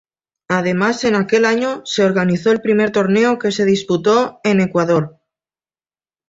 [0.47, 5.19] Además en aquel año se organizó el primer torneo que se disputó en Ecuador.